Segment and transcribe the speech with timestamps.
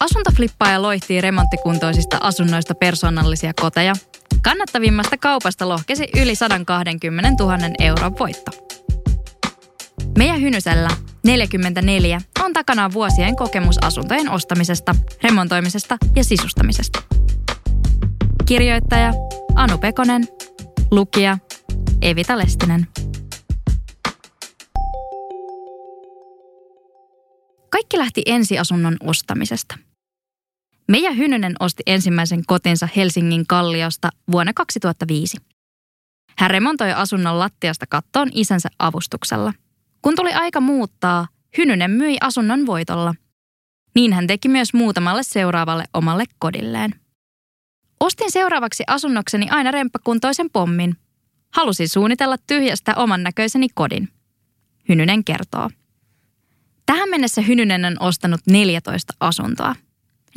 [0.00, 3.92] Asuntoflippaaja loihtii remonttikuntoisista asunnoista persoonallisia koteja.
[4.42, 8.50] Kannattavimmasta kaupasta lohkesi yli 120 000 euron voitto.
[10.18, 10.88] Meidän Hynysellä
[11.24, 17.02] 44 on takana vuosien kokemus asuntojen ostamisesta, remontoimisesta ja sisustamisesta.
[18.46, 19.12] Kirjoittaja
[19.54, 20.28] Anu Pekonen,
[20.90, 21.38] lukija
[22.02, 22.86] Evita Lestinen.
[27.70, 29.87] Kaikki lähti ensiasunnon ostamisesta.
[30.88, 35.36] Meija Hynynen osti ensimmäisen kotinsa Helsingin Kalliosta vuonna 2005.
[36.38, 39.52] Hän remontoi asunnon lattiasta kattoon isänsä avustuksella.
[40.02, 43.14] Kun tuli aika muuttaa, Hynynen myi asunnon voitolla.
[43.94, 46.94] Niin hän teki myös muutamalle seuraavalle omalle kodilleen.
[48.00, 50.96] Ostin seuraavaksi asunnokseni aina remppakuntoisen pommin.
[51.54, 54.08] Halusin suunnitella tyhjästä oman näköiseni kodin.
[54.88, 55.70] Hynynen kertoo.
[56.86, 59.74] Tähän mennessä Hynynen on ostanut 14 asuntoa.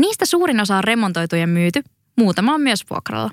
[0.02, 1.82] Niistä suurin osa on remontoitu ja myyty,
[2.18, 3.32] muutama on myös vuokralla.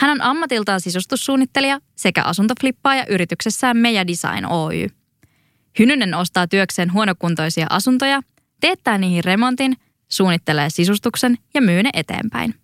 [0.00, 4.86] Hän on ammatiltaan sisustussuunnittelija sekä asuntoflippaaja yrityksessään Meja Design Oy.
[5.78, 8.22] Hynynen ostaa työkseen huonokuntoisia asuntoja,
[8.60, 9.76] teettää niihin remontin,
[10.08, 12.54] suunnittelee sisustuksen ja myy ne eteenpäin.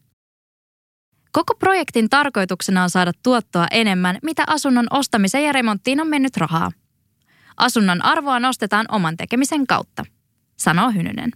[1.33, 6.73] Koko projektin tarkoituksena on saada tuottoa enemmän, mitä asunnon ostamiseen ja remonttiin on mennyt rahaa.
[7.57, 10.05] Asunnon arvoa nostetaan oman tekemisen kautta,
[10.57, 11.31] sanoo Hynynen.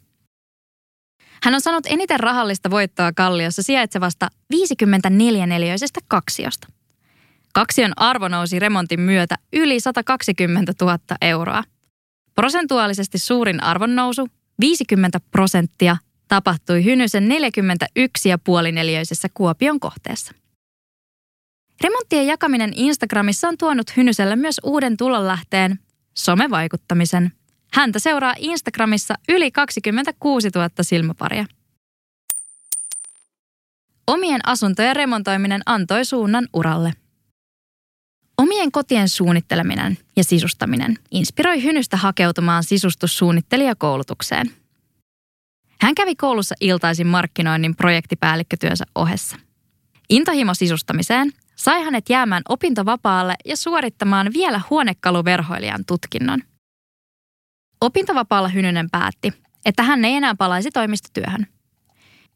[1.42, 6.68] Hän on saanut eniten rahallista voittoa Kalliossa sijaitsevasta 54-neliöisestä kaksiosta.
[7.54, 11.64] Kaksion arvo nousi remontin myötä yli 120 000 euroa.
[12.34, 14.28] Prosentuaalisesti suurin arvonnousu,
[14.60, 15.96] 50 prosenttia,
[16.28, 17.28] tapahtui Hynysen
[18.66, 20.32] 41,5 neliöisessä Kuopion kohteessa.
[21.80, 25.78] Remonttien jakaminen Instagramissa on tuonut Hynyselle myös uuden tulonlähteen,
[26.14, 27.32] somevaikuttamisen.
[27.72, 31.46] Häntä seuraa Instagramissa yli 26 000 silmäparia.
[34.06, 36.92] Omien asuntojen remontoiminen antoi suunnan uralle.
[38.38, 44.50] Omien kotien suunnitteleminen ja sisustaminen inspiroi Hynystä hakeutumaan sisustussuunnittelijakoulutukseen.
[45.80, 49.36] Hän kävi koulussa iltaisin markkinoinnin projektipäällikkötyönsä ohessa.
[50.10, 56.42] Intohimo sisustamiseen sai hänet jäämään opintovapaalle ja suorittamaan vielä huonekaluverhoilijan tutkinnon.
[57.80, 59.32] Opintovapaalla Hynynen päätti,
[59.64, 61.46] että hän ei enää palaisi toimistotyöhön.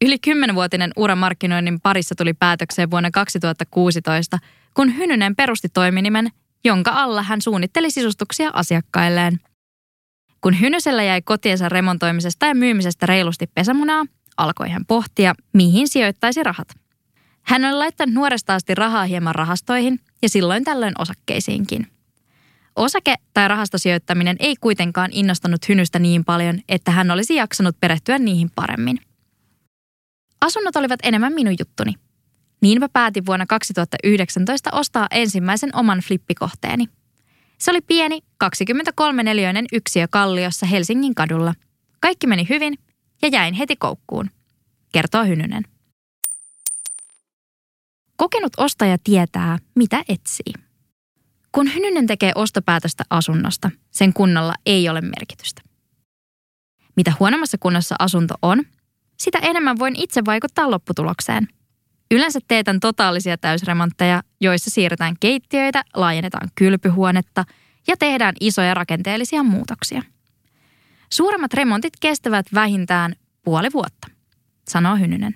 [0.05, 4.39] Yli kymmenvuotinen ura markkinoinnin parissa tuli päätökseen vuonna 2016,
[4.73, 6.29] kun Hynynen perusti toiminimen,
[6.65, 9.39] jonka alla hän suunnitteli sisustuksia asiakkailleen.
[10.41, 14.05] Kun Hynysellä jäi kotiensa remontoimisesta ja myymisestä reilusti pesämunaa,
[14.37, 16.67] alkoi hän pohtia, mihin sijoittaisi rahat.
[17.41, 21.92] Hän on laittanut nuoresta asti rahaa hieman rahastoihin ja silloin tällöin osakkeisiinkin.
[22.75, 28.49] Osake- tai rahastosijoittaminen ei kuitenkaan innostanut Hynystä niin paljon, että hän olisi jaksanut perehtyä niihin
[28.55, 28.99] paremmin.
[30.41, 31.93] Asunnot olivat enemmän minun juttuni.
[32.61, 36.85] Niinpä päätin vuonna 2019 ostaa ensimmäisen oman flippikohteeni.
[37.57, 41.55] Se oli pieni 23-neliöinen yksiö Kalliossa Helsingin kadulla.
[41.99, 42.77] Kaikki meni hyvin
[43.21, 44.29] ja jäin heti koukkuun,
[44.91, 45.63] kertoo Hynynen.
[48.15, 50.62] Kokenut ostaja tietää, mitä etsii.
[51.55, 55.61] Kun Hynynen tekee ostopäätöstä asunnosta, sen kunnalla ei ole merkitystä.
[56.95, 58.63] Mitä huonommassa kunnossa asunto on,
[59.19, 61.47] sitä enemmän voin itse vaikuttaa lopputulokseen.
[62.11, 67.43] Yleensä teetän totaalisia täysremontteja, joissa siirretään keittiöitä, laajennetaan kylpyhuonetta
[67.87, 70.01] ja tehdään isoja rakenteellisia muutoksia.
[71.11, 74.07] Suuremmat remontit kestävät vähintään puoli vuotta,
[74.69, 75.35] sanoo Hynynen.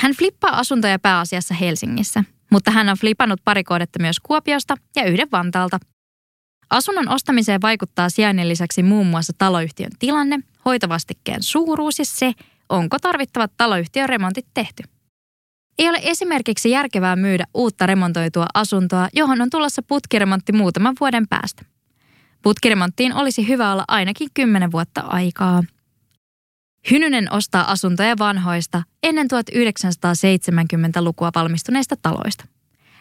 [0.00, 2.24] Hän flippaa asuntoja pääasiassa Helsingissä,
[2.54, 5.78] mutta hän on flipannut pari kohdetta myös Kuopiosta ja yhden Vantaalta.
[6.70, 12.32] Asunnon ostamiseen vaikuttaa sijainnin lisäksi muun muassa taloyhtiön tilanne, hoitovastikkeen suuruus ja se,
[12.68, 14.82] onko tarvittavat taloyhtiön remontit tehty.
[15.78, 21.62] Ei ole esimerkiksi järkevää myydä uutta remontoitua asuntoa, johon on tulossa putkiremontti muutaman vuoden päästä.
[22.42, 25.62] Putkiremonttiin olisi hyvä olla ainakin 10 vuotta aikaa.
[26.90, 32.44] Hynynen ostaa asuntoja vanhoista ennen 1970-lukua valmistuneista taloista.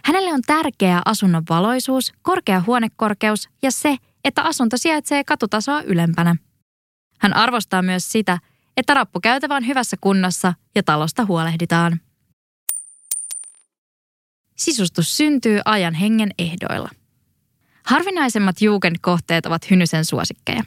[0.05, 6.35] Hänelle on tärkeää asunnon valoisuus, korkea huonekorkeus ja se, että asunto sijaitsee katutasoa ylempänä.
[7.19, 8.39] Hän arvostaa myös sitä,
[8.77, 11.99] että rappukäytävä on hyvässä kunnossa ja talosta huolehditaan.
[14.55, 16.89] Sisustus syntyy ajan hengen ehdoilla.
[17.85, 20.63] Harvinaisemmat Jugend-kohteet ovat Hynysen suosikkeja.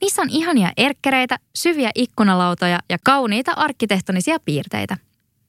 [0.00, 4.96] Niissä on ihania erkkereitä, syviä ikkunalautoja ja kauniita arkkitehtonisia piirteitä.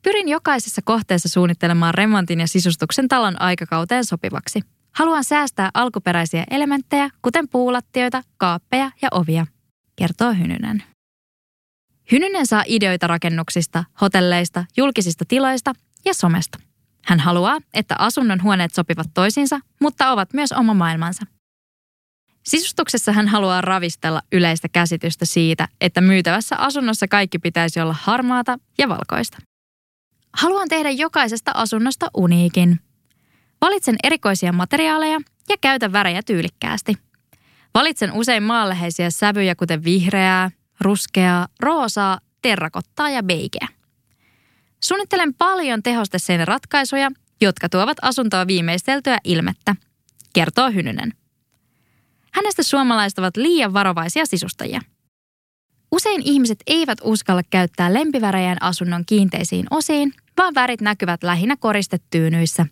[0.02, 4.62] Pyrin jokaisessa kohteessa suunnittelemaan remontin ja sisustuksen talon aikakauteen sopivaksi.
[4.92, 9.48] Haluan säästää alkuperäisiä elementtejä, kuten puulattioita, kaappeja ja ovia,
[9.96, 10.84] kertoo Hynynen.
[12.12, 15.74] Hynynen saa ideoita rakennuksista, hotelleista, julkisista tiloista
[16.06, 16.60] ja somesta.
[17.06, 21.26] Hän haluaa, että asunnon huoneet sopivat toisiinsa, mutta ovat myös oma maailmansa.
[22.50, 28.90] Sisustuksessa hän haluaa ravistella yleistä käsitystä siitä, että myytävässä asunnossa kaikki pitäisi olla harmaata ja
[28.90, 29.38] valkoista.
[30.34, 32.80] Haluan tehdä jokaisesta asunnosta uniikin.
[33.62, 35.20] Valitsen erikoisia materiaaleja
[35.50, 36.98] ja käytän värejä tyylikkäästi.
[37.74, 43.68] Valitsen usein maanläheisiä sävyjä kuten vihreää, ruskeaa, roosaa, terrakottaa ja beikeä.
[44.84, 47.12] Suunnittelen paljon tehosteseen ratkaisuja,
[47.42, 49.76] jotka tuovat asuntoa viimeisteltyä ilmettä,
[50.34, 51.14] kertoo Hynynen.
[52.34, 54.82] Hänestä suomalaiset ovat liian varovaisia sisustajia.
[55.92, 62.66] Usein ihmiset eivät uskalla käyttää lempivärejään asunnon kiinteisiin osiin, vaan värit näkyvät lähinnä koristetyynyissä.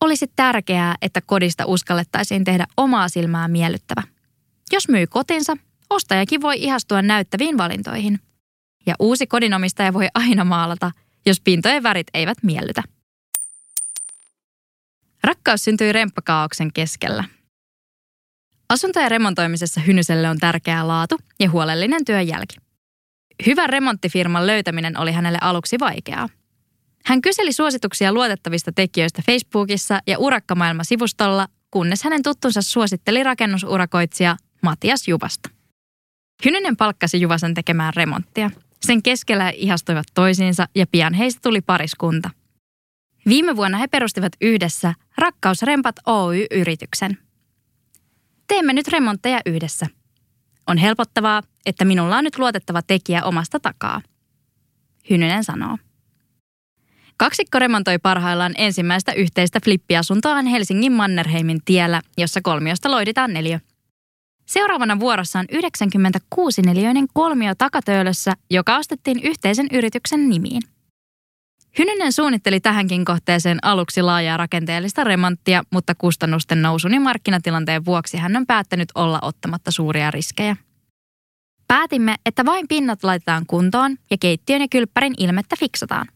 [0.00, 4.02] Olisi tärkeää, että kodista uskallettaisiin tehdä omaa silmää miellyttävä.
[4.72, 5.56] Jos myy kotinsa,
[5.90, 8.20] ostajakin voi ihastua näyttäviin valintoihin.
[8.86, 10.90] Ja uusi kodinomistaja voi aina maalata,
[11.26, 12.82] jos pintojen värit eivät miellytä.
[15.24, 17.24] Rakkaus syntyi remppakaauksen keskellä.
[18.68, 22.56] Asuntojen remontoimisessa Hynyselle on tärkeää laatu ja huolellinen työnjälki.
[23.46, 26.28] Hyvän remonttifirman löytäminen oli hänelle aluksi vaikeaa.
[27.04, 35.48] Hän kyseli suosituksia luotettavista tekijöistä Facebookissa ja Urakkamaailma-sivustolla, kunnes hänen tuttunsa suositteli rakennusurakoitsija Matias Juvasta.
[36.44, 38.50] Hynynen palkkasi Juvasen tekemään remonttia.
[38.86, 42.30] Sen keskellä ihastuivat toisiinsa ja pian heistä tuli pariskunta.
[43.28, 47.18] Viime vuonna he perustivat yhdessä Rakkausrempat Oy-yrityksen.
[48.48, 49.86] Teemme nyt remontteja yhdessä.
[50.66, 54.02] On helpottavaa, että minulla on nyt luotettava tekijä omasta takaa.
[55.10, 55.78] Hynynen sanoo.
[57.16, 63.60] Kaksikko remontoi parhaillaan ensimmäistä yhteistä flippiasuntoaan Helsingin Mannerheimin tiellä, jossa kolmiosta loiditaan neljä.
[64.46, 70.62] Seuraavana vuorossa on 96 neliöinen kolmio takatöölössä, joka ostettiin yhteisen yrityksen nimiin.
[71.78, 78.36] Hynynen suunnitteli tähänkin kohteeseen aluksi laajaa rakenteellista remonttia, mutta kustannusten nousun ja markkinatilanteen vuoksi hän
[78.36, 80.56] on päättänyt olla ottamatta suuria riskejä.
[81.68, 86.06] Päätimme, että vain pinnat laitetaan kuntoon ja keittiön ja kylppärin ilmettä fiksataan.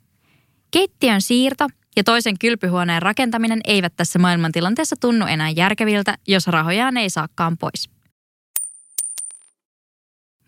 [0.70, 1.66] Keittiön siirto
[1.96, 7.90] ja toisen kylpyhuoneen rakentaminen eivät tässä maailmantilanteessa tunnu enää järkeviltä, jos rahojaan ei saakaan pois.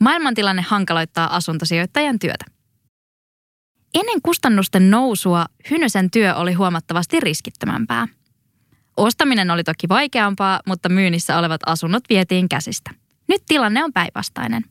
[0.01, 2.45] Maailmantilanne hankaloittaa asuntosijoittajan työtä.
[3.95, 8.09] Ennen kustannusten nousua Hynysen työ oli huomattavasti riskittömämpää.
[8.97, 12.91] Ostaminen oli toki vaikeampaa, mutta myynnissä olevat asunnot vietiin käsistä.
[13.29, 14.65] Nyt tilanne on päinvastainen.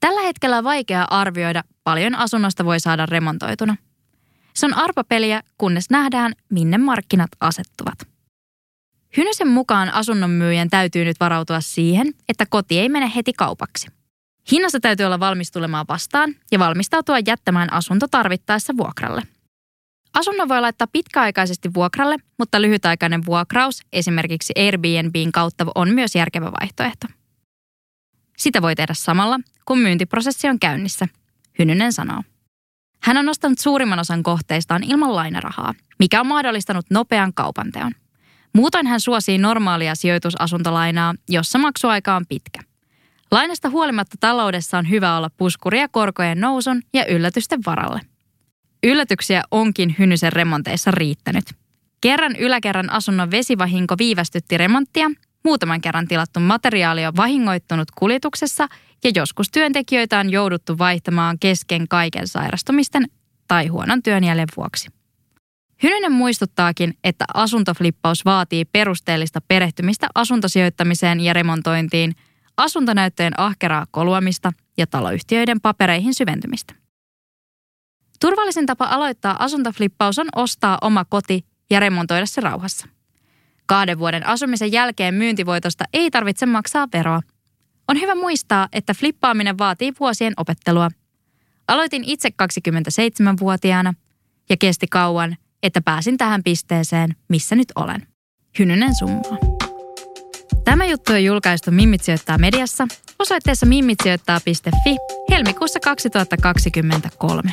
[0.00, 3.76] Tällä hetkellä on vaikea arvioida, paljon asunnosta voi saada remontoituna.
[4.54, 7.98] Se on arpapeliä, kunnes nähdään, minne markkinat asettuvat.
[9.16, 13.88] Hynysen mukaan asunnon myyjän täytyy nyt varautua siihen, että koti ei mene heti kaupaksi–
[14.52, 19.22] Hinnassa täytyy olla valmis tulemaan vastaan ja valmistautua jättämään asunto tarvittaessa vuokralle.
[20.14, 27.06] Asunnon voi laittaa pitkäaikaisesti vuokralle, mutta lyhytaikainen vuokraus esimerkiksi Airbnbin kautta on myös järkevä vaihtoehto.
[28.36, 31.08] Sitä voi tehdä samalla, kun myyntiprosessi on käynnissä,
[31.58, 32.22] Hynynen sanoo.
[33.02, 37.92] Hän on nostanut suurimman osan kohteistaan ilman lainarahaa, mikä on mahdollistanut nopean kaupanteon.
[38.54, 42.69] Muutoin hän suosii normaalia sijoitusasuntolainaa, jossa maksuaika on pitkä.
[43.30, 48.00] Lainasta huolimatta taloudessa on hyvä olla puskuria korkojen nousun ja yllätysten varalle.
[48.82, 51.44] Yllätyksiä onkin Hynysen remonteissa riittänyt.
[52.00, 55.10] Kerran yläkerran asunnon vesivahinko viivästytti remonttia,
[55.44, 58.68] muutaman kerran tilattu materiaali on vahingoittunut kuljetuksessa
[59.04, 63.06] ja joskus työntekijöitä on jouduttu vaihtamaan kesken kaiken sairastumisten
[63.48, 64.88] tai huonon työnjäljen vuoksi.
[65.82, 72.14] Hynynen muistuttaakin, että asuntoflippaus vaatii perusteellista perehtymistä asuntosijoittamiseen ja remontointiin–
[72.56, 76.74] asuntonäyttöjen ahkeraa koluamista ja taloyhtiöiden papereihin syventymistä.
[78.20, 82.86] Turvallisin tapa aloittaa asuntoflippaus on ostaa oma koti ja remontoida se rauhassa.
[83.66, 87.20] Kahden vuoden asumisen jälkeen myyntivoitosta ei tarvitse maksaa veroa.
[87.88, 90.88] On hyvä muistaa, että flippaaminen vaatii vuosien opettelua.
[91.68, 93.94] Aloitin itse 27-vuotiaana
[94.50, 98.06] ja kesti kauan, että pääsin tähän pisteeseen, missä nyt olen.
[98.58, 99.49] Hynynen summaa.
[100.64, 102.88] Tämä juttu on julkaistu Mimmit sijoittaa mediassa
[103.18, 104.96] osoitteessa mimmitsijoittaa.fi
[105.30, 107.52] helmikuussa 2023.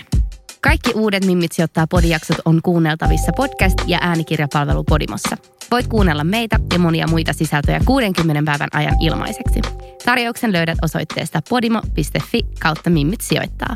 [0.61, 5.37] Kaikki uudet Mimmit sijoittaa podijaksot on kuunneltavissa podcast- ja äänikirjapalvelu Podimossa.
[5.71, 9.61] Voit kuunnella meitä ja monia muita sisältöjä 60 päivän ajan ilmaiseksi.
[10.05, 13.75] Tarjouksen löydät osoitteesta podimo.fi kautta Mimmit sijoittaa.